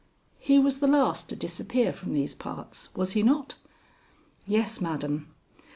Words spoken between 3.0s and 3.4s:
he